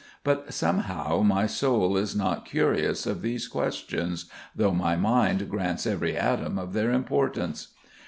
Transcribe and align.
But 0.23 0.51
somehow 0.51 1.19
my 1.21 1.45
soul 1.45 1.95
is 1.95 2.15
not 2.15 2.43
curious 2.43 3.05
of 3.05 3.21
these 3.21 3.47
questions, 3.47 4.25
though 4.55 4.73
my 4.73 4.95
mind 4.95 5.47
grants 5.47 5.85
every 5.85 6.17
atom 6.17 6.57
of 6.57 6.73
their 6.73 6.91
importance. 6.91 7.67